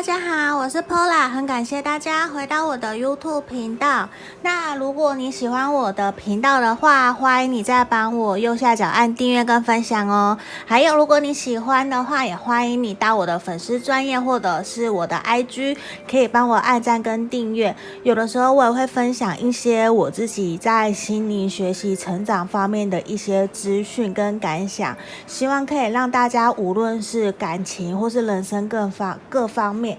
[0.00, 4.08] 大家好，我是 Pola，很感谢大家回到我的 YouTube 频道。
[4.40, 10.38] 那如果你喜欢我的频道的话，欢迎你再帮我右下角按订阅跟分享哦。
[10.64, 15.76] 还有，如果你喜欢的话，也欢迎你到我的粉丝专业或者是我的 IG，
[16.10, 17.76] 可以帮我按赞跟订阅。
[18.02, 24.96] 有的时候我也会分享一些我自己在心灵学习成长方面的一些资讯跟感想，
[25.26, 29.89] 希望可以让大家无论是感情或是人生各方各方面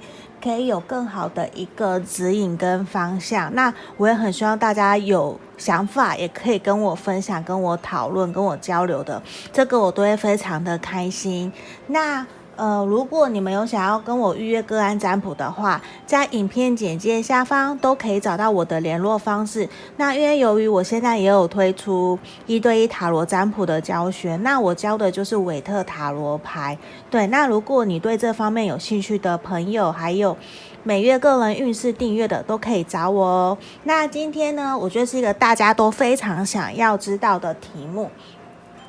[0.44, 3.54] 可以有更好的一个指引跟方向。
[3.56, 9.22] 那我也很希望大家有想法，也可以跟我分享、跟我讨论、跟我交流的，
[9.54, 11.52] 这个我都会非常的开心。
[11.88, 12.26] 那。
[12.62, 19.68] 呃，如果你们有想要跟我预约个案占卜的话，在影片简介下方都可以找到我的联络方式。
[19.98, 26.78] 那因为由于我现在也有推出一对一塔罗占卜的教学，那我教的就是韦特塔罗牌。
[27.10, 30.38] 对，那如果你对这方面有兴趣的朋友，还有
[30.84, 33.58] 每月个人运势订阅的，都可以找我哦。
[33.86, 38.12] 那今天呢，我觉得是一个大家都非常想要知道的题目。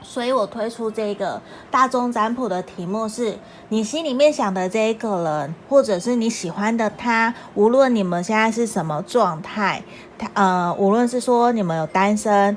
[0.03, 9.83] 所以我推出这个大众占卜的题目是：你心里面想的这一个人，或者是你喜欢的他，无论你们现在是什么状态，
[10.19, 12.56] 他呃，无论是说你们有单身，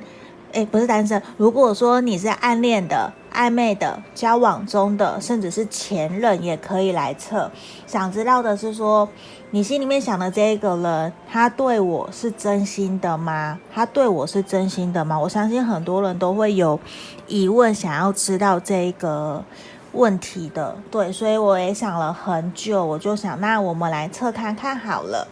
[0.56, 3.14] 诶，不是单身，如果说你是暗恋的。
[3.36, 7.52] 暧昧的、交往中的，甚至是前任，也可以来测。
[7.86, 9.09] 想知道的是说，
[9.52, 13.59] 你心里面想的这个人，他对我是真心的吗？
[13.73, 15.20] 他对我是真心的吗？
[15.20, 16.80] 我相信很多人都会有
[17.28, 19.44] 疑问，想要知道这个
[19.92, 20.78] 问题的。
[20.89, 25.28] 对，所以我也想了很久，我就想，那我们来测看看好了。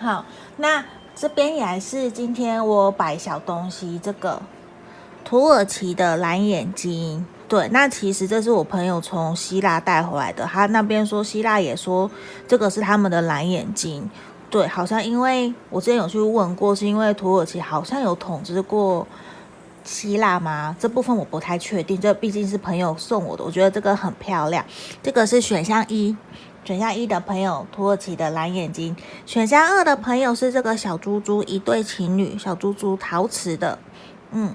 [0.00, 0.24] 好，
[0.56, 0.82] 那
[1.20, 4.40] 这边也是今天我摆小东西，这个。
[5.22, 10.46] 土耳其的蓝眼睛，对，那其实这是我朋友从希腊带回来的。
[10.46, 12.10] 他那边说希腊也说
[12.48, 14.10] 这个是他们的蓝眼睛，
[14.48, 19.06] 对，好像因为我之前有去问过，是因为土耳其好像有统治过
[19.84, 20.74] 希腊吗？
[20.80, 24.64] 这部分我不太确定，这毕竟是朋友送我的，我觉得这个很漂亮。
[25.02, 26.16] 这个是选项一，
[26.64, 33.78] 选项一的朋友土耳其的蓝眼睛，选项二的朋友是这个小猪猪一对情侣，小猪猪陶瓷的，
[34.32, 34.54] 嗯。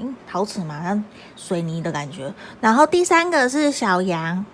[0.00, 1.04] 嗯，陶瓷嘛，像
[1.34, 2.32] 水泥的感觉。
[2.60, 4.46] 然后第三个是小羊，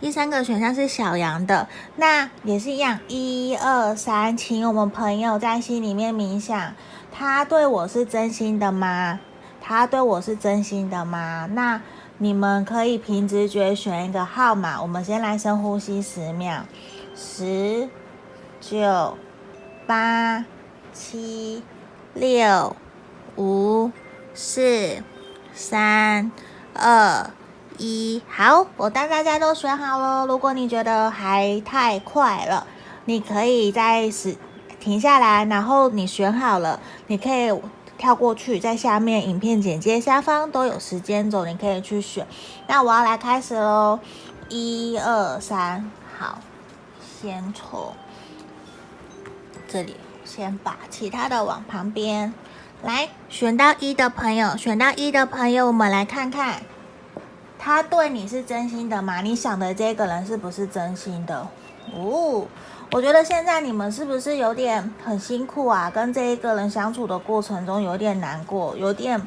[0.00, 6.72] 第三个选项是小羊的，那也是一样，一二三，请我们朋友在心里面冥想，
[7.10, 9.18] 他对我是真心的吗？
[9.60, 11.48] 他对我是真心的吗？
[11.50, 11.80] 那
[12.22, 16.62] 你们可以凭直觉选一个号码，我们先来深呼吸十秒，
[17.16, 17.88] 十、
[18.60, 19.18] 九、
[19.88, 20.44] 八、
[20.92, 21.64] 七、
[22.14, 22.76] 六、
[23.36, 23.90] 五。
[24.34, 25.02] 四、
[25.52, 26.32] 三、
[26.72, 27.28] 二、
[27.76, 30.24] 一，好，我当大家都选好了。
[30.24, 32.66] 如果你觉得还太快了，
[33.04, 34.36] 你可以再时
[34.80, 37.52] 停下来，然后你选好了，你可以
[38.02, 42.26] 跳过去，在下面影片简介下方都有时间轴，你可以去选。
[42.66, 44.00] 那我要来开始喽，
[44.48, 46.40] 一二三，好，
[47.00, 47.94] 先从
[49.68, 52.34] 这里，先把其他的往旁边。
[52.82, 56.60] 来选到一的朋友，选到一的朋友，我们来看看，
[57.56, 59.20] 他对你是真心的吗？
[59.20, 61.46] 你想的这个人是不是真心的？
[61.94, 62.46] 哦，
[62.92, 65.90] 我觉得现在你们是不是有点很辛苦啊？
[65.90, 69.20] 跟这一个人相处的过程中有点难过，有点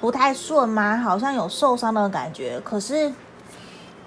[0.00, 0.96] 不太顺吗？
[0.96, 3.12] 好像有受伤的感觉，可是。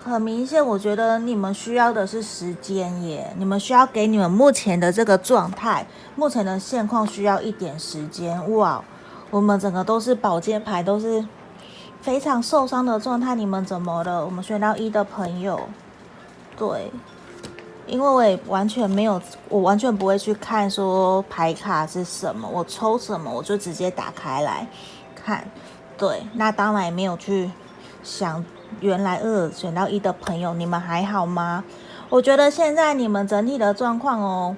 [0.02, 3.34] 很明显，我觉得你们需要的是时间耶。
[3.38, 5.86] 你们需要给你们目前的这个状态，
[6.16, 8.50] 目前的现况需要一点时间。
[8.54, 8.82] 哇，
[9.30, 11.28] 我们整个都是宝剑牌，都是
[12.02, 13.36] 非常受伤的状态。
[13.36, 14.24] 你们怎么了？
[14.24, 15.60] 我们选到一的朋友，
[16.58, 16.90] 对，
[17.90, 24.68] 因为我也完全没有，我完全不会去看说牌卡是什么，我抽什么我就直接打开来
[25.16, 25.46] 看。
[25.98, 27.52] 对，那当然也没有去
[28.04, 28.44] 想。
[28.82, 31.64] 原来二选到一的朋友，你们还好吗？
[32.08, 34.56] 我觉得现在你们整体的状况哦，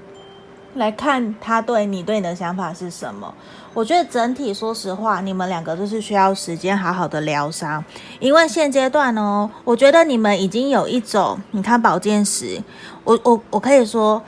[0.75, 3.33] 来看他对你对你的想法是什么？
[3.73, 7.83] 我觉得整体说实话，你们两个就是需要时间好好的疗伤，
[8.19, 12.61] 因为现阶段哦，我觉得你们已经有一种，你看宝剑十，
[13.03, 14.21] 我我我可以说。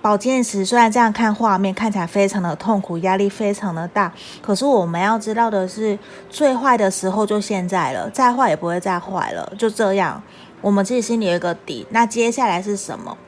[0.00, 4.10] 宝剑十虽然这样看画面看起来非常的痛苦，压力非常的大，
[4.40, 5.98] 可是我们要知道的是，
[6.30, 10.22] 最坏的时候就现在了，再坏也不会再坏了，就这样。
[10.62, 11.86] 我们自己心里有一个底。
[11.90, 13.18] 那接下来是什么？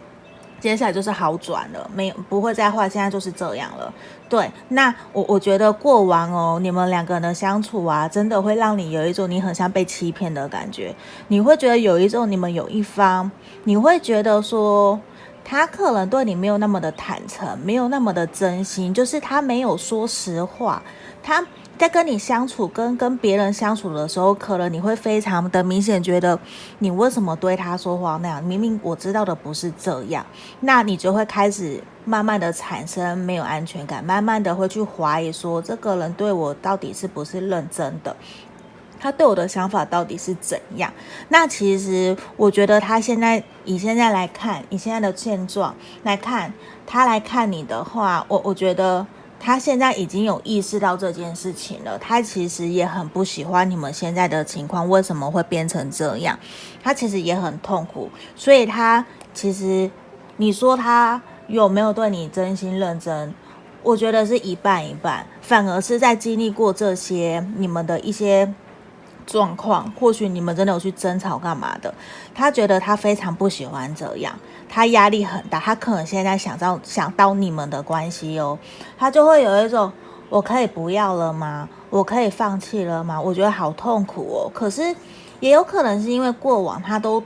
[0.61, 3.93] 接下来就是好转了，没不会再坏，现在就是这样了。
[4.29, 10.95] 对，那我我觉得过往哦，你们两个人的相处啊，真的会让你有一种你很像被欺骗的感觉。
[11.29, 13.31] 你会觉得有一种你们有一方，
[13.65, 15.01] 你会觉得说
[15.45, 20.83] 他可能对你没有那么的坦诚，没有那么的真心，就是他没有说实话，
[21.23, 21.45] 他。
[21.79, 26.37] 在跟你相处，跟跟别人相处的时候，可能你会非常的明显觉得，
[26.81, 28.43] 你为什么对他说话那样？
[28.43, 30.27] 明明我知道的不是这样，
[30.61, 38.17] 那你就会开始慢慢的产生没有安全感，慢慢的会去怀疑说，这个人对我到底是不是认真的？
[38.99, 40.93] 他对我的想法到底是怎样？
[41.29, 45.73] 那其实我觉得他现在以现在来看，以现在的现状
[46.03, 46.53] 来看，
[46.85, 49.07] 他来看你的话，我我觉得。
[49.41, 56.39] 他现在已经有意识到这件事情了，他其实也很不喜欢你们现在的情况，为什么会变成这样？
[56.83, 59.91] 他其实也很痛苦，所以他其实
[60.37, 63.33] 你说他有没有对你真心认真？
[63.83, 68.53] 我觉得是一半一半，反而是在经历过这些你们的一些。
[69.29, 71.93] 状况，或许你们真的有去争吵干嘛的？
[72.35, 74.35] 他觉得他非常不喜欢这样，
[74.71, 78.59] 他压力很大，他可能现在想到想到你们的关系哦，
[78.97, 79.93] 他就会有一种
[80.31, 81.69] 我可以不要了吗？
[81.91, 83.21] 我可以放弃了吗？
[83.21, 84.51] 我觉得好痛苦哦。
[84.55, 84.97] 可是
[85.41, 87.23] 也有可能是因为过往他都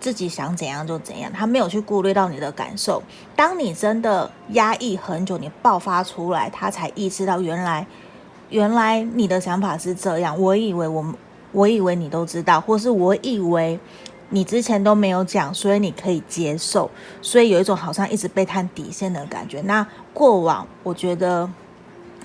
[0.00, 3.02] 自己想怎样就怎样，他没有去顾虑到你的感受。
[3.36, 7.86] 当你真的压抑很久，你爆发出来，他才意识到原来
[8.48, 10.40] 原来你的想法是这样。
[10.40, 11.04] 我以为我。
[11.52, 13.78] 我以为你都知道，或是我以为
[14.30, 16.90] 你之前都没有讲，所以你可以接受，
[17.20, 19.60] 所以有一种好像一直被探底线的感觉。
[19.60, 21.48] 那过往，我觉得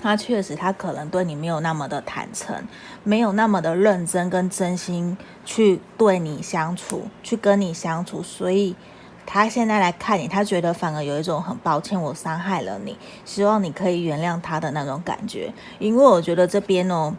[0.00, 2.56] 他确实，他可能对你没有那么的坦诚，
[3.04, 8.74] 没有那么的认真跟真心去对你相处，去跟你相处，所以
[9.26, 12.96] 他现在来看你，他觉得反而有一种很抱歉，我伤害了你，
[13.26, 15.52] 希望你可以原谅他的那种感觉。
[15.78, 17.14] 因为我觉得这边哦。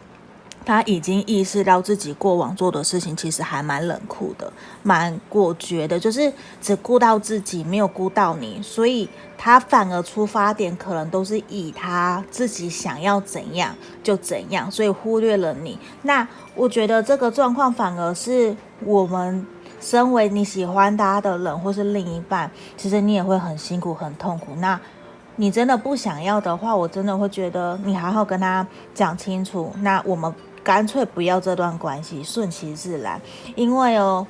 [0.64, 4.52] 他已经意识到自己过往做的事情其实还蛮冷酷的，
[4.82, 9.08] 蛮果决的，就是只顾到自己，没有顾到你，所以
[9.38, 15.78] 他反而出发点可能都是以他自己想要怎样就怎样，所以忽略了你。
[16.02, 18.54] 那我觉得这个状况反而是
[18.84, 19.44] 我们
[19.80, 24.52] 身为你喜欢他的人或是另一半，其实你也会很辛苦、很痛苦。
[24.56, 24.78] 那
[25.36, 28.64] 你真的不想要的话，我真的会觉得你好好跟他
[28.94, 29.72] 讲清楚。
[29.80, 30.32] 那我们。
[30.62, 33.20] 干脆不要这段关系，顺其自然。
[33.54, 34.26] 因为哦，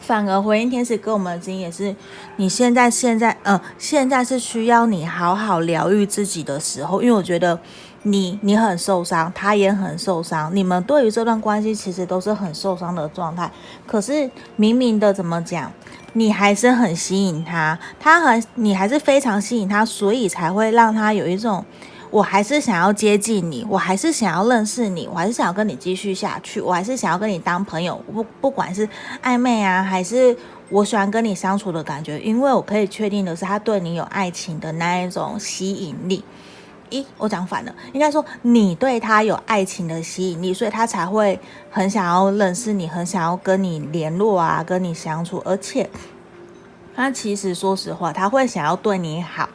[0.00, 1.94] 反而回应天使给我们的经验是，
[2.36, 7.00] 你现在现在呃，现在是需要你好好疗愈自己的时候。
[7.00, 7.58] 因为我觉得
[8.02, 13.50] 你你很受伤，他也很受伤，你们对于这段关系其实都是很受伤的状态。
[13.86, 15.72] 可是明明的怎么讲，
[16.12, 21.64] 你还是很吸引他，他很你还是非常吸引他，所以才会让他有一种。
[22.10, 28.88] 我还是想要接近你，我还是想要认识你，我还是想要跟你继续下去，我还是想要跟你当朋友，不不管是
[29.22, 30.36] 暧昧啊，还是
[30.70, 36.24] 我喜欢跟你相处的感觉，因为我可以确定的是，他对你有爱情的那一种吸引力。
[36.90, 41.38] 咦，我讲反了，应该说你对他有爱情的吸引力，所以他才会
[41.70, 45.88] 很想要认识你，很想要跟你联络啊，跟你相处，而且。
[46.94, 49.46] 他其实说实话，他会想要对你好，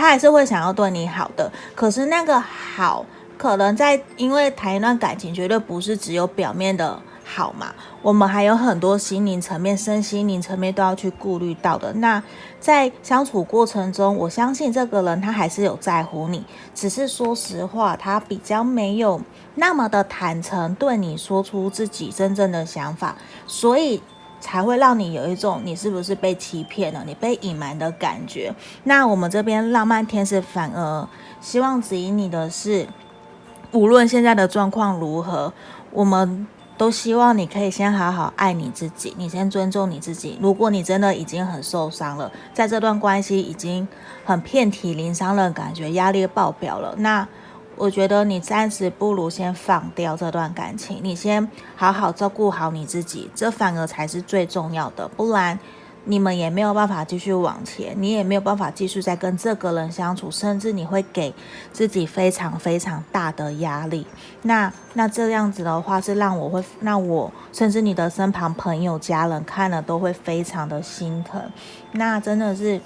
[0.00, 1.52] 他还是会想要对你好的。
[1.74, 3.04] 可是那个好，
[3.36, 7.74] 可能在因为谈一段感情，绝对不是只有表面的好嘛。
[8.00, 11.92] 我们还有很多心灵层面、身心灵层面都要去顾虑到的。
[11.92, 12.22] 那
[12.58, 16.42] 在相处过程中，我相信这个人他还是有在乎你，
[16.74, 19.20] 只是说实话，他比较没有
[19.56, 23.14] 那么的坦诚，对你说出自己真正的想法，
[23.46, 24.02] 所以。
[24.40, 28.54] 才会让你有一种你是不是被欺骗了，你被隐瞒的感觉。
[28.84, 31.08] 那我们这边浪漫天使反而
[31.40, 32.86] 希望指引你的是，
[33.72, 35.52] 无论现在的状况如何，
[35.92, 36.46] 我们
[36.78, 40.38] 都希望你可以先好好爱你自己，你先尊重你自己。
[40.40, 43.86] 如果你真的已经很受伤了，在这段关系已经
[44.24, 47.28] 很遍体鳞伤了，感觉压力爆表了，那。
[47.80, 55.08] 我觉得你暂时不如先放掉这段感情，你先好好照顾好你自己，这反而才是最重要的。
[55.08, 55.58] 不然
[56.04, 61.32] 你们也没有办法继续往前，你也没有办法继续再跟这个人相处，甚至你会给
[61.72, 64.06] 自己非常非常大的压力。
[64.42, 71.40] 那那这样子的话，是让我会让我甚至你的身旁朋友、家人看了都会非常的心疼。
[71.92, 72.78] 那真的是。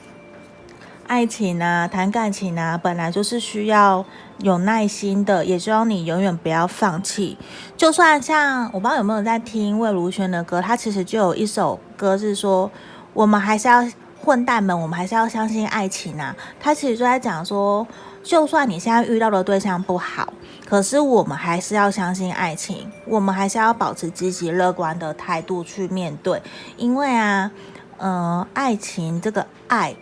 [1.07, 4.05] 爱情啊，谈感情啊，本来就是需要
[4.39, 7.37] 有耐心的，也希望你永远不要放弃。
[7.77, 12.71] 就算像我不知道有没有在听魏如萱的歌，她其实就有一首歌是说，
[13.13, 13.87] 我们还是要
[14.23, 16.35] 混蛋们，我们还是要相信爱情啊。
[16.59, 17.87] 她其实就在讲说，
[18.23, 20.33] 就算你现在遇到的对象不好，
[20.67, 26.43] 可是我们还是要相信爱情，我们还是要保持积极乐观的态度去面对，
[26.79, 27.51] 因为啊，
[27.99, 29.95] 呃，爱情这个爱，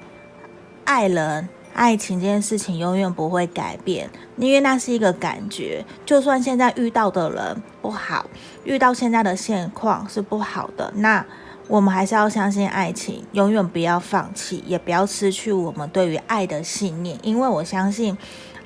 [0.85, 1.49] 爱人。
[1.75, 5.83] 爱情这件事情永远不会改变，因为那是一个感觉。
[6.05, 8.27] 就算现在遇到的人不好，
[8.65, 11.25] 遇到现在的现况是不好的，那
[11.69, 17.19] 我们还是要相信爱情，永远不要放弃，也不要失去我们对于爱的信念。
[17.23, 18.19] 因为我相信，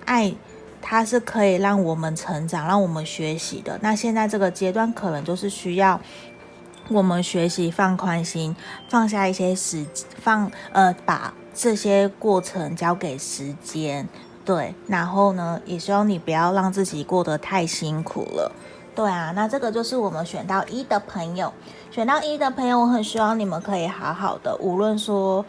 [0.04, 0.34] 爱
[0.82, 3.78] 它是可以让我们成长、让我们学习的。
[3.82, 6.00] 那现在这个阶段，可能就是需要
[6.88, 8.56] 我们学习放宽心，
[8.88, 9.86] 放下一些时，
[10.18, 11.32] 放呃把。
[11.58, 14.06] 这些过程交给时间，
[14.44, 18.52] 对，然后呢，也希望你不要让自己过得太辛苦了，
[18.94, 21.50] 对啊，那这个就是我们选到一的朋友，
[21.90, 25.42] 选到一的朋友，我很希望你们可以好好的，无论说，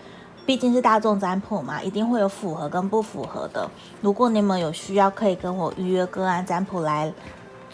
[0.45, 7.13] 毕竟是大众占卜嘛，一定会有符合跟不符合的，如果你们有需要，可以跟我预约个案占卜来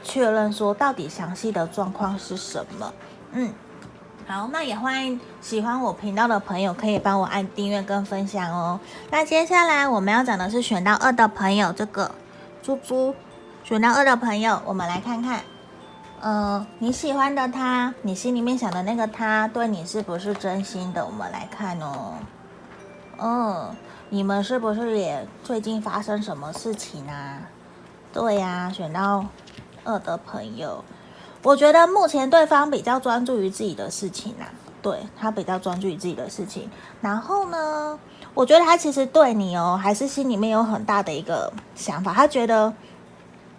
[0.01, 2.91] 确认说到底详细的状况是什么，
[3.33, 3.53] 嗯。
[4.25, 8.79] 好，那也欢迎喜欢我频道的朋友可以帮我按订阅跟分享哦。
[9.11, 12.09] 那接下来我们要讲的是选到二的朋友，这个
[12.61, 13.13] 猪猪
[13.65, 15.41] 选到二的朋友，我们来看看，
[16.21, 21.05] 呃，你喜欢的他，你心里面想的那个他，对你是不是真心的？
[21.05, 22.13] 我们来看哦。
[23.19, 23.75] 嗯，
[24.09, 27.39] 你们是不是也最近发生什么事情啊？
[28.13, 29.25] 对呀，选到
[29.83, 30.83] 二的朋友。
[31.43, 34.47] 我觉得目前对方比较专注于自己的事情啊，
[34.81, 36.69] 对，他比较专注于自己的事情。
[37.01, 37.99] 然后呢，
[38.33, 42.13] 我觉得他其实对你哦，还是心里面有很大的一个想法。
[42.13, 42.73] 他觉得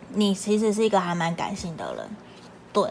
[0.08, 2.08] 你其实是一个还蛮感性的人，
[2.72, 2.90] 对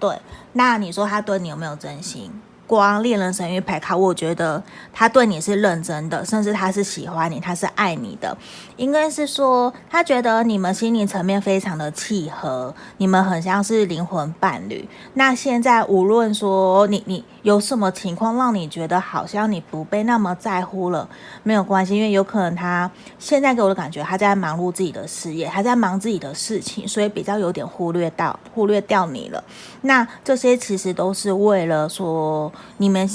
[0.00, 0.20] 对。
[0.52, 2.32] 那你说他对你有没有真心？
[2.72, 4.62] 光恋人神諭牌卡，我觉得
[4.94, 8.34] 他对你是认真的，甚至他是喜欢你，他是爱你的。
[8.78, 14.88] 应该是说，他觉得你们心灵层面非常的契合，你们很像是灵魂伴侣。
[15.12, 21.06] 那现在无论说你你有什么情况让你觉得好像你不被那么在乎了，
[21.42, 29.44] 没有关系，因为有可能他现在给我的感觉，他在忙碌自己的事业，他在忙自己的事情，所以比较有点忽略到忽略掉你了。
[29.82, 32.50] 那这些其实都是为了说。
[32.78, 33.08] 你们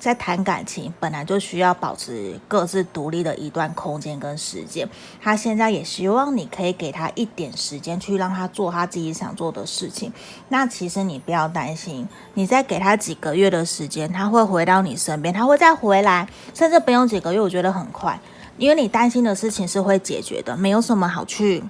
[0.00, 4.86] 在谈感情，本来就需要保持各自独立的一段空间跟时间。
[5.22, 10.12] 他现在也希望你可以给他一点时间，去让他做他自己想做的事情。
[10.50, 18.20] 那其实你不要担心，你再给他几个月的时间，他会回到你身边，他会再回来，甚至不用几个月，我觉得很快，
[18.58, 21.64] 因为你担心的事情是会解决的，没有什么好去。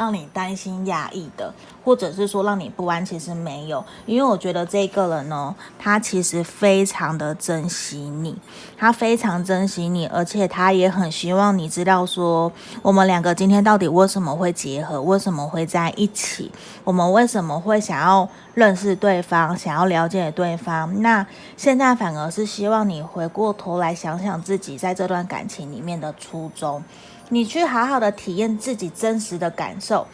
[0.00, 1.52] 让你担心压抑的，
[1.84, 8.34] 或者是说让你不安，其实没有，因为我觉得这个人呢，他其实非常的珍惜你，
[8.78, 16.50] 他非常珍惜你，而且他也很希望你知道说，我们两个今天到底为什么会结合，为什么会在一起，
[16.82, 21.02] 我们为什么会想要认识对方，想要了解对方。
[21.02, 21.26] 那
[21.58, 26.82] 现在反而是希望你回过头来想想自己在这段感情里面的初衷。
[27.32, 30.06] 你去好好的体验自己真实的感受。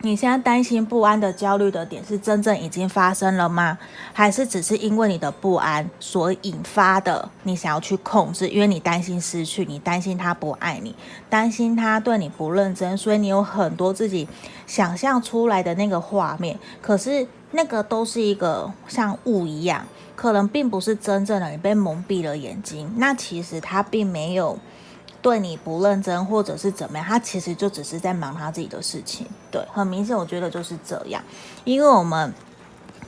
[0.00, 3.76] 你现在担心不安的焦虑的点是真正已经发生了吗？
[4.12, 7.28] 还是只是因为你的不安所引发的？
[7.42, 10.94] 你想要去控制，因为你担心失去，你担心他不爱你，
[11.28, 14.28] 担心他对你不认真，所以你有很多自己
[14.66, 16.56] 想象出来的那个画面。
[16.80, 21.50] 可是那个都是一个像雾一样，可能并不是真正的。
[21.50, 24.56] 你被蒙蔽了眼睛，那其实他并没有。
[25.20, 29.26] 对你不认真，或者是怎么样，他其实就只是在忙他自己的事情。
[29.50, 31.22] 对，很明显，我觉得就是这样，
[31.64, 32.32] 因为我们。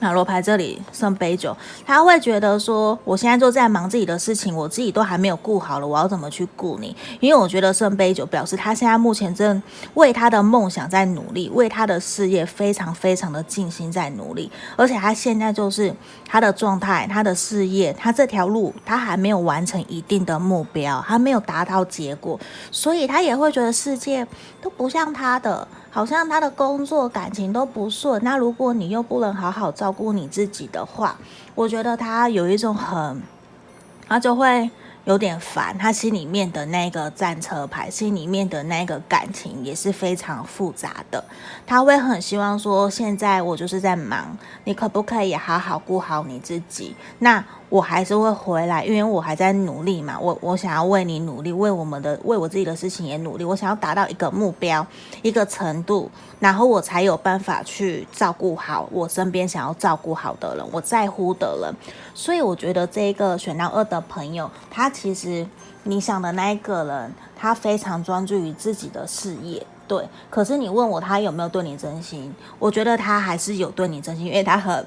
[0.01, 1.55] 塔罗牌这里圣杯九，
[1.85, 6.97] 他会觉得说，我现在就在忙自己的事情，我自己都还没有顾好了，我要怎么去顾你？
[7.21, 9.63] 因为我觉得圣杯九表示他现在目前正
[9.95, 15.95] 为他的梦想在努力，为他的事业非常非常的尽心在努力，而且他现在就是
[16.27, 22.41] 他的状态，他的事业，他这条路他还没有完成一定的目标，还没有达到结果，
[22.71, 24.27] 所以他也会觉得世界
[24.63, 25.69] 都不像他的。
[25.91, 31.19] 好像他的工作、感情都不顺，那如果你又不能好好照顾你自己的话，
[31.55, 33.21] 我觉得他有一种很，
[34.09, 34.71] 他就会
[35.05, 35.77] 有点烦。
[35.77, 41.25] 他心里面的那个战车牌，心里面的那个感情也是非常复杂的。
[41.67, 46.95] 他会很希望说，现在我就是在忙，你可不可以好好顾好你自己？
[47.19, 50.19] 那我还是会回来，因为我还在努力嘛。
[50.21, 53.45] 我我想要为你努力，为我们的为我自己的事情也努力。
[53.45, 54.85] 我想要达到一个目标，
[55.23, 56.11] 一个程度，
[56.41, 61.75] 然后我才有办法去照顾好我身边想要照顾好的人，我在乎的人。
[62.13, 65.47] 所以我觉得这一个选到二的朋友，他其实
[65.85, 70.05] 你想的那一个人，他非常专注于自己的事业，对。
[70.29, 72.35] 可是你问我他有没有对你真心？
[72.59, 74.85] 我觉得他还是有对你真心，因为他很。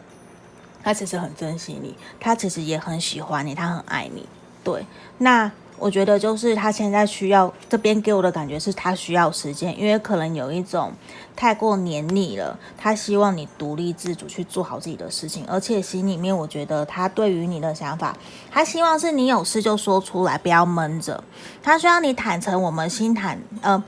[0.83, 4.27] 他其实很珍惜你，他其实也很喜欢你，他很爱你。
[4.63, 4.85] 对，
[5.17, 10.93] 那我觉得就是他现在需要这边给我的感觉是他需要时间，因为可能有一种
[11.35, 12.57] 太过黏腻了。
[12.77, 18.15] 他希望你独立自主去做好自己的事情，而且心里面我觉得他对于你的想法，
[18.51, 21.23] 他希望是你有事就说出来，不要闷着。
[21.61, 23.83] 他需要你坦诚，我们心坦，呃。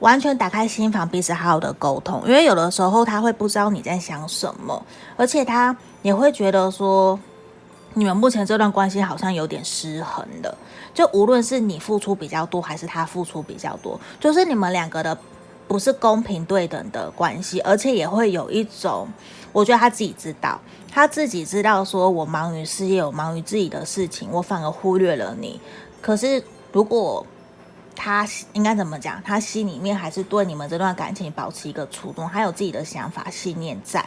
[0.00, 4.82] 完全打开心房，彼此好好的沟通，因为有的时候他会不知道你在想什么，
[5.16, 7.18] 而且他也会觉得说，
[7.94, 10.54] 你们目前这段关系好像有点失衡的，
[10.92, 15.16] 就无论是你付出比较多，还是他付出比较多，就是你们两个的
[15.68, 19.06] 不是公平对等的关系，而且也会有一种，
[19.52, 20.58] 我觉得他自己知道，
[20.90, 25.60] 他自己知道说我忙于事业，我忙于自己的事情，我反而忽略了你。
[26.00, 26.42] 可是
[26.72, 27.24] 如果
[27.94, 29.22] 他应该怎么讲？
[29.22, 34.04] 他心里面还是对你们这段感情保持一个初衷，还有自己的想法、信念在。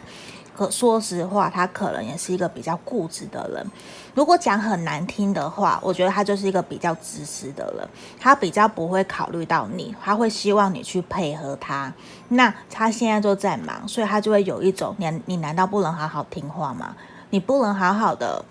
[0.56, 3.66] 可说实话，他可能也是一个比较固执的人。
[4.14, 7.88] 如果讲很难听的话，我觉得他就是一个比较自私的人。
[8.20, 11.92] 他比较不会考虑到你，他会希望你去配合他。
[12.28, 16.94] 那他现在就在忙，所以他就会有一种：你你难道不能好好听话吗？
[17.30, 18.44] 你不能好好的？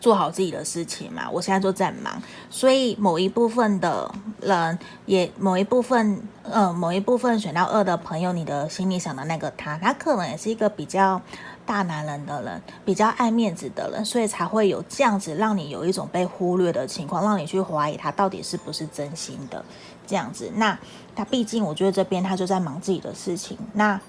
[0.00, 11.20] 做好自己的事情嘛，我现在就在忙，所以某一部分的人也某一部分呃某一部分选到二的朋友，你的心里想的那个他，他可能也是一个比较
[11.66, 19.62] 大男人的人，比较爱面子的人，所以才会有这样子让你有一种被忽略的情况，让你去怀疑他到底是不是真心的
[20.06, 20.50] 这样子。
[20.56, 20.78] 那
[21.14, 24.00] 他毕竟我觉得这边他就在忙自己的事情，那。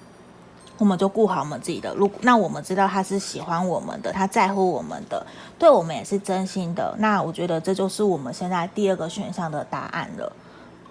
[0.82, 5.24] 我们就顾好我们自己的，如果那我们知道他是喜欢我们的，他在乎我们的，
[5.56, 10.32] 对我们也是真心的，那我觉得这就是我们现在第二个选项的答案了。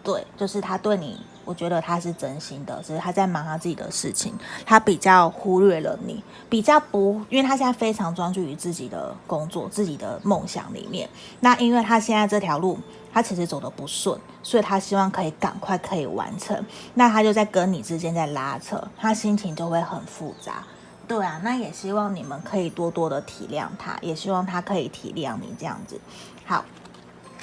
[0.01, 4.33] 对，就是他对你，我觉得他是真心的，只是他在忙他自己的事情，
[4.65, 11.09] 他比较忽略了你，比较不，因为他现在非常专注于自己的工作、自己的梦想里面。
[11.41, 12.79] 那因为他现在这条路。
[13.13, 16.65] 他其实走得不顺，所以他希望可以赶快可以完成。
[16.93, 20.63] 那他就在跟你之间在拉扯，他心情就会很复杂。
[21.07, 25.99] 对啊，那也希望你们可以多多的体谅他，也希望他可以体谅你这样子。
[26.45, 26.63] 好，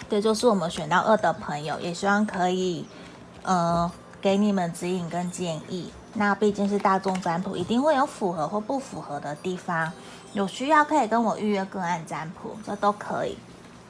[0.08, 2.86] 这就是我们选到二的朋友，也希望可以
[3.42, 3.90] 呃
[4.22, 5.92] 给你们指引跟建议。
[6.14, 9.92] 那毕竟是大众占卜，一定会有符合或不符合的地方。
[10.32, 13.36] 有需要可以跟我预约个案占卜，这都可以。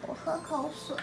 [0.06, 0.96] 我喝口水。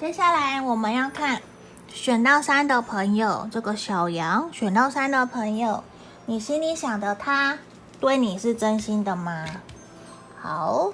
[0.00, 1.40] 接下来我们要看
[1.88, 5.84] 选到三的朋友，这个小羊选到三的朋友，
[6.26, 7.56] 你心里想的他
[8.00, 9.46] 对你是真心的吗？
[10.42, 10.90] 好，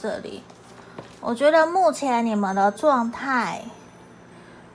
[0.00, 0.42] 这里
[1.22, 3.62] 我觉得目前你们的状态，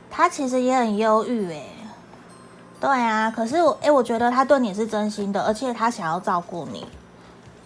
[0.10, 1.70] 他其实也很忧郁诶。
[2.82, 6.86] 对啊，可是我诶，我觉得他对你是真心的，而且他想要照顾你。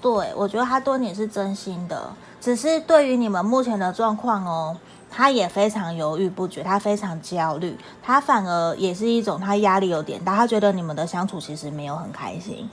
[0.01, 4.77] 对，我觉得他对你是真心的，只是对于你们目前的状况哦。
[5.11, 12.69] 他也非常犹豫不决，他非常焦虑，他反而也是一种他压力有点大，他觉得你们的相处其实没有很开心。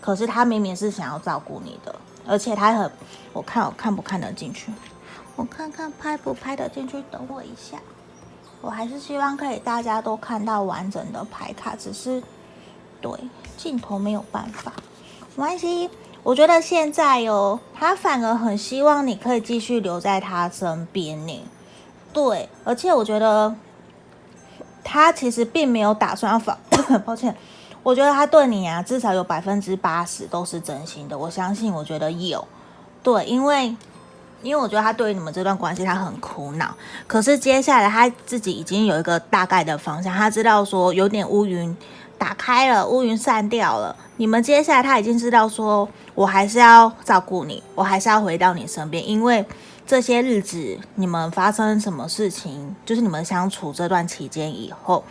[0.00, 1.94] 可是他明明是想要照顾你的，
[2.26, 2.90] 而且他很，
[3.34, 4.72] 我看我看不看得进去，
[5.36, 7.76] 我看看拍不拍得进去，等我一下。
[8.62, 12.22] 我还是希望可以大家都看到完整的牌卡，只是
[13.02, 13.12] 对
[13.58, 14.72] 镜头没有办法，
[15.36, 15.90] 没关系。
[16.22, 21.42] 我觉得现在哦，他反而很希望你可以继续留在他身边呢。
[22.12, 23.54] 对，而且我觉得
[24.84, 26.56] 他其实并没有打算要放。
[27.06, 27.34] 抱歉，
[27.82, 31.16] 我觉得他对你啊，至少有百分之八十都是真心的。
[31.16, 32.46] 我相信，我觉得有。
[33.02, 33.74] 对，因为
[34.42, 36.74] 因为我觉得他对于你们这段关系他很苦恼，
[37.06, 41.74] 可是接下来他自己已经有一个大概的方向，他知道说有点乌云
[42.20, 43.96] 打开了，乌云散掉了。
[44.18, 45.88] 你们接下来他已经知道说。
[46.12, 49.42] 我还是要照顾你，我还是要回到你身边，因为
[49.86, 55.02] 这些日子你们发生什么事情，就是你们相处这段期间以后，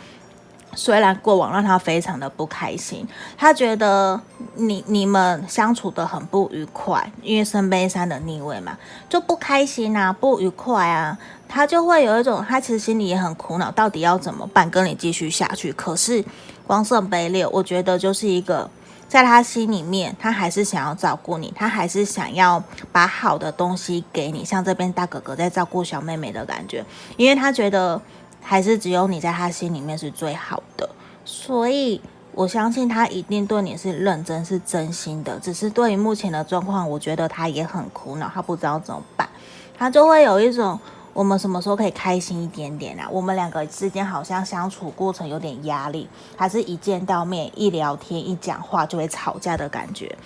[0.74, 4.20] 虽然过往让他非常的不开心，他觉得
[4.54, 11.18] 你你们相处得很不愉快，因为圣杯三的逆位嘛，就不开心啊，不愉快啊，
[11.48, 15.72] 他就会有一种，他其实心里也很苦恼，到底要怎么办，跟你继续下去。
[15.72, 16.24] 可是
[16.70, 18.70] 光圣杯六，我觉得就是一个。
[19.08, 26.84] 在他心里面，他还是想要照顾你，他还是想要把好的东西给你，像这边大哥哥在照顾小妹妹的感觉，
[27.16, 28.00] 因为他觉得
[28.40, 30.88] 还是只有你在他心里面是最好的，
[31.24, 35.40] 所以我相信他一定对你是认真、是真心的。
[35.40, 39.28] 只是对于目前的状况，我觉得他也很苦恼，他不知道怎么办，
[39.76, 40.78] 他就会有一种。
[41.12, 43.08] 我们什么时候可以开心一点点啊？
[43.10, 50.16] 我们两个之间好像相处过程有点压力，还是一见到面、一聊天、一讲话就会吵架的感觉？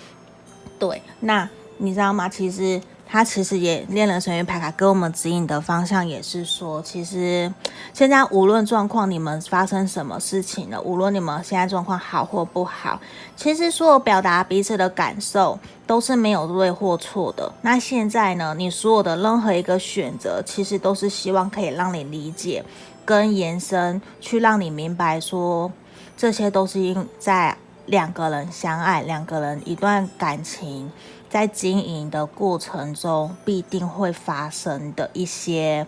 [0.77, 2.29] 对，那你知道吗？
[2.29, 2.81] 其实。
[3.07, 7.53] 他其实也恋人神諭牌卡给我们指引的方向也是说，其实
[7.93, 12.99] 现在无论状况，你们发生什么事情了，无论你们现在状况好或不好，
[13.37, 17.49] 其实所有表达彼此的感受都是没有对或错的。
[17.61, 22.65] 那现在呢，你所有的任何一个选择，其实都是希望可以让你理解
[23.05, 25.71] 跟延伸，去让你明白说，
[26.17, 30.91] 这些都是因在两个人相爱，两个人一段感情。
[31.35, 35.85] 在经营的过程中，必定会发生的一些，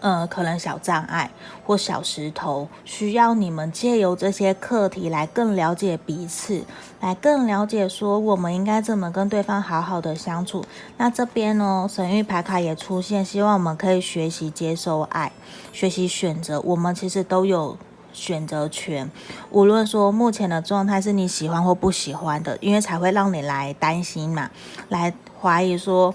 [0.00, 1.30] 呃，可能小障碍
[1.64, 6.64] 或小石头，需要你们借由这些课题来更了解彼此，
[7.00, 10.64] 来更了解说我们应该怎么跟对方好好的相处。
[10.96, 15.30] 那这边呢，神域牌卡也出现，希望我们可以学习接受爱，
[15.72, 16.60] 学习选择。
[16.62, 17.78] 我们其实都有。
[18.16, 19.10] 选择权，
[19.50, 24.50] 无论说目前的状态是你喜欢或不喜欢的，因为才会让你来担心嘛，
[24.88, 26.14] 来怀疑说，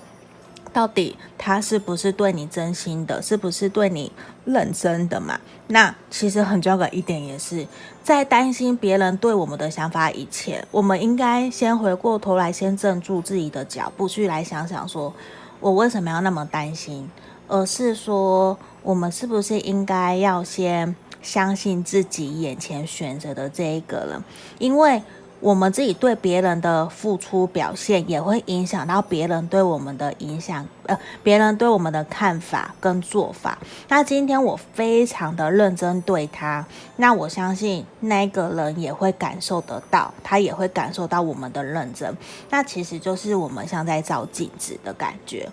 [0.74, 4.12] 到底他是不是对你真心的，是不是对你
[4.46, 5.40] 认真的嘛？
[5.68, 7.68] 那其实很重要的一点也是，
[8.04, 15.14] 在担心别人对我们的想法以前，我们应该先回过头来，先镇住自己的脚步，去来想想说，
[15.60, 17.08] 我为什么要那么担心？
[17.48, 20.96] 而是说，我们是不是应该要先。
[21.22, 24.24] 相信自己眼前选择的这一个人，
[24.60, 25.02] 因为
[25.40, 33.58] 我们自己对别人的付出表现，也会影响到别人对我们的影响，呃，别人对我们的看法跟做法。
[33.88, 36.64] 那今天我非常的认真对他，
[36.98, 42.16] 那我相信那个人也会感受得到，他也会感受到我们的认真。
[42.52, 45.50] 那其实就是我们像在照镜子的感觉。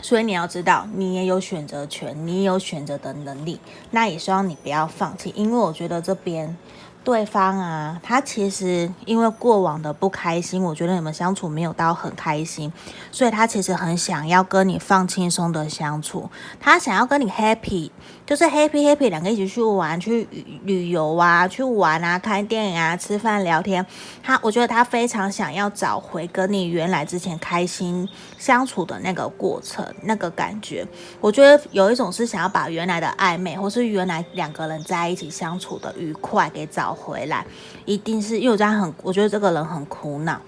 [0.00, 3.60] 所以你要知道，你也有选择权，你有选择的能力。
[3.90, 6.56] 那也希望你不要放弃，因为我觉得这边。
[7.08, 12.70] 对方啊，他其实因为过往的不开心，我觉得你们相处没有到很开心，
[13.10, 16.28] 所以他其实很想要跟你放轻松的相处，
[16.60, 17.90] 他想要跟你 happy，
[18.26, 20.28] 就是 happy happy 两个一起去玩、去
[20.64, 23.86] 旅游啊、去玩啊、看电影啊、吃饭聊天。
[24.22, 30.86] 他我觉得他非常想要找回跟你原来之前开心相处的那个过程、那个感觉。
[31.22, 36.97] 我觉得有一种是想要把原来的暧昧，或是原来两个人在一起相处的愉快给找。
[36.98, 37.46] 回来，
[37.84, 40.40] 一定是因为我家很，我觉得这个人很苦恼。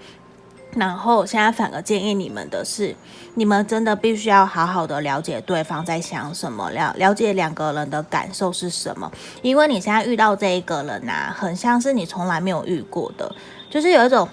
[0.75, 2.95] 然后现在反而建议你们的是，
[3.35, 9.11] 你们真的必须要好好的了解对方在想什么，了了解两个人的感受是什么。
[9.41, 13.29] 因为你现在遇到这一个人啊，很像是你从来没有遇过的，
[13.69, 14.25] 就是有一种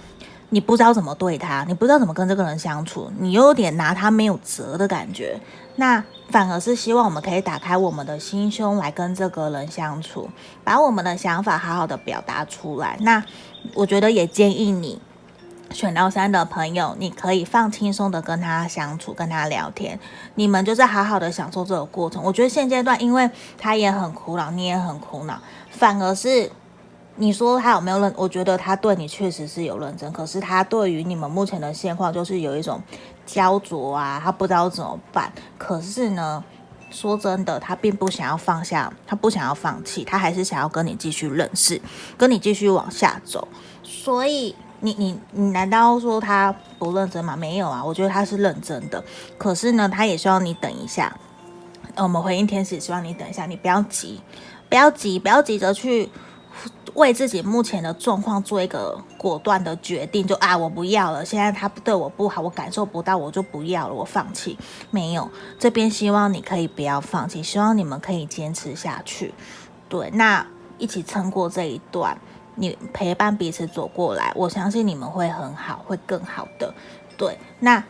[0.51, 5.41] 你不知道怎么对他，你不知道怎么跟这个人相处，你又有点拿他没有辙的感觉。
[5.75, 10.29] 那反而是希望我们可以打开我们的心胸来跟这个人相处，
[10.63, 12.97] 把我们的想法好好的表达出来。
[13.01, 13.25] 那
[13.75, 15.01] 我觉得也建议你
[15.71, 19.99] 选到三的朋友，你可以放轻松的跟他相处，跟他聊天，
[20.35, 22.23] 你们就是好好的享受这个过程。
[22.23, 26.51] 我觉得现阶段，因为他也很苦恼，你也很苦恼，反而是。
[27.21, 28.15] 你说他有没有认？
[28.17, 32.81] 我觉得他对你确实是有认真，可是他对于你们目前的现况就是有一种
[33.29, 35.31] 焦灼啊，他不知道怎么办。
[35.59, 36.43] 可是呢，
[36.91, 41.79] 说真的，他并不想要放下，他不想要放弃，他还是想要跟你继续认识，
[42.17, 43.47] 跟你继续往下走。
[43.83, 47.37] 所以你你你难道说他不认真吗？
[47.37, 49.05] 没有啊，我觉得他是认真的。
[49.37, 51.15] 可是呢，他也希望你等一下。
[51.97, 54.21] 我们回应天使，希望你等一下，你不要急，
[54.71, 56.09] 不要急，不要急着去。
[56.95, 61.25] 为自己目前的状况做一个果断的决定，就啊，我不要了。
[61.25, 64.59] 现在他对我不好，我感受不到，我就不要了，我放弃。
[64.91, 69.33] 没有，这边希望你可以不要放弃，希望你们可以坚持下去。
[69.89, 70.47] 对，那
[70.79, 72.19] 一起撑过这一段，
[72.57, 76.73] 你陪伴彼此走过来，我相信你们会很好，会更好的。
[77.17, 77.83] 对，那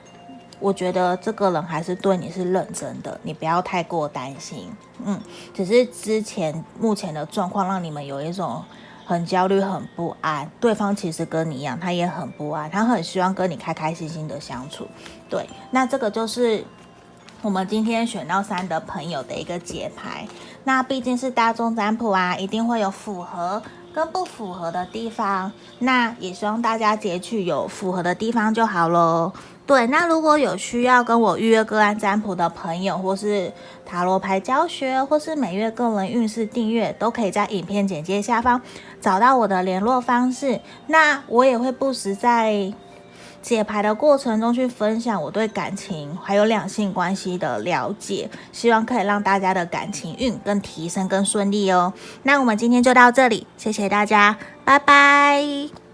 [0.60, 4.70] 我觉得这个人还是对你是认真的，你不要太过担心。
[5.04, 5.20] 嗯，
[5.54, 8.62] 只是之前目前的状况让你们有一种。
[9.08, 10.46] 很焦虑，很不安。
[10.60, 14.86] 对方其实跟你一样，他也很不安，他很希望跟你开开心心的相处。
[15.30, 16.62] 对，那这个就是
[17.40, 20.28] 我们今天选到三的朋友的一个解牌。
[20.64, 23.62] 那毕竟是大众占卜啊，一定会有符合
[23.94, 29.32] 跟不符合的地方，那也希望大家截取有符合的地方就好喽。
[29.68, 33.52] 对，那如果有需要跟我预约个案占卜的朋友，或是
[33.84, 38.62] 塔罗牌教学，或是每月个人运势订阅，都可以在影片简介下方
[38.98, 40.58] 找到我的联络方式。
[40.86, 42.72] 那我也会不时在
[43.42, 51.92] 解牌的过程中去分享我对感情还有两性关系的了解，希望可以让大家的感情运更提升、更顺利哦。
[52.22, 55.87] 那我们今天就到这里，谢谢大家，拜拜。